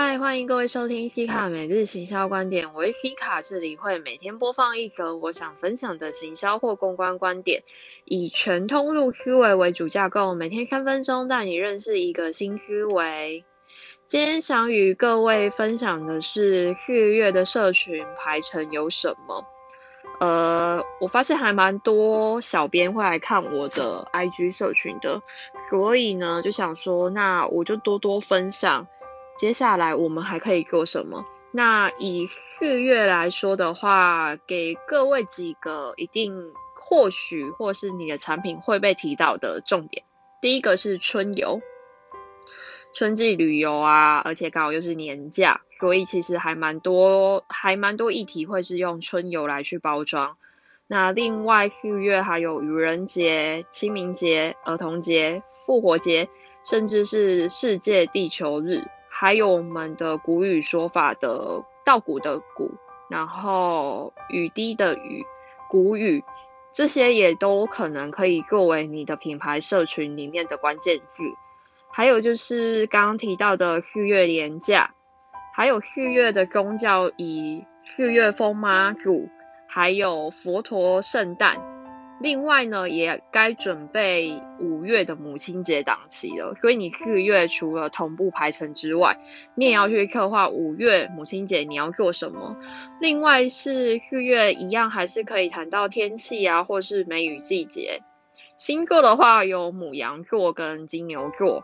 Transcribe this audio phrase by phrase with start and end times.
[0.00, 7.64] 嗨，欢迎各位收听西卡每日行销观点，我是西卡，这里会每天播放一则我想分享的行销或公关观点，
[8.04, 13.44] 以全通路思维为主架构，每天三分钟带你认识一个新思维。
[14.06, 19.44] 今天想与各位分享的是四月的社群排程有什么？
[20.20, 25.22] 呃，我发现还蛮多小编会来看我的 IG 社群的，
[25.70, 28.86] 所以呢就想说，那我就多多分享。
[29.38, 31.24] 接下来我们还可以做什么？
[31.52, 40.04] 那以四月来说的话，给各位几个一定或许或是你的产品会被提到的重点。
[40.42, 41.62] 第一个是春游，
[42.94, 50.36] 春季旅游啊，而且刚好又是年假，所以其实还蛮多，还蛮多议题会是用春游来去包装。
[50.88, 56.28] 那另外四月还有愚人节、清明节、儿童节、复活节，
[56.64, 58.82] 甚至是世界地球日。
[59.20, 62.74] 还有我们的古语说法的稻谷的谷，
[63.10, 65.26] 然后雨滴的雨，
[65.68, 66.22] 谷雨，
[66.72, 71.24] 这些也都可能可以作为你的品牌社群里面的关键字。
[71.90, 74.94] 还有就是刚刚提到的四月连假，
[75.52, 79.28] 还有四月的宗教以四月风妈祖，
[79.66, 81.77] 还有佛陀圣诞。
[82.20, 89.18] 另外呢，也该准备五月的母亲节档期了，所以你四月除了同步排程之外，
[89.54, 92.56] 你也要去策划五月母亲节你要做什么。
[93.00, 98.02] 另外是四月一样，还是可以谈到天气啊，或是梅雨季节。
[98.56, 101.62] 星座的话有母羊座跟金牛座，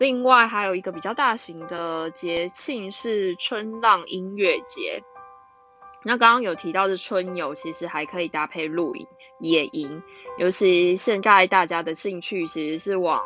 [0.00, 5.04] 另外还有一个比较大型的节庆是春浪音乐节。
[6.04, 9.06] 那刚刚有提到的春游，其实还可以搭配露营、
[9.40, 10.02] 野营，
[10.38, 13.22] 尤其现在大家的兴趣其实是往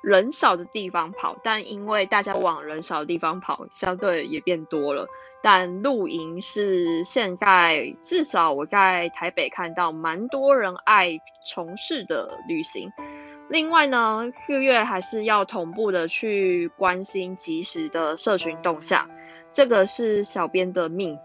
[0.00, 5.06] 人少的地方跑，但因为大家往人少的地方跑，相对也变多了。
[5.42, 12.90] 但露营是现在至少我在台北看到蛮多人爱从事的旅行。
[13.48, 19.10] 另外呢，四月还是要同步的去关心及时的社群动向，
[19.50, 21.18] 这个是小编的命。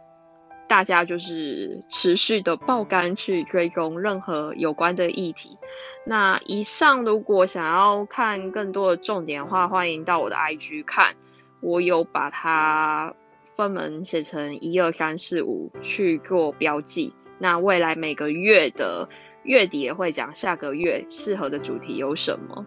[0.67, 5.57] 大家就是持续的爆肝去追踪任何有关的议题。
[6.05, 11.15] 那以上如果想要看更多的重点话，欢迎到我的 IG 看，
[11.61, 13.15] 我有把它
[13.55, 17.13] 分门写成一二三四五去做标记。
[17.39, 19.09] 那未来每个月的
[19.43, 22.65] 月底也会讲下个月适合的主题有什么。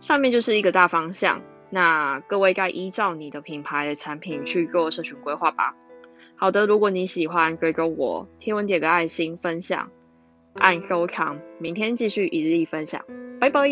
[0.00, 5.76] 上面就是一个大方向，那各位该依照你的品牌的产品去做社群规划吧。
[6.42, 9.92] 好的，如果你喜欢，追踪我，贴文点个爱心，分享，
[10.54, 13.04] 按收藏，明天继续一日一分享，
[13.38, 13.68] 拜拜。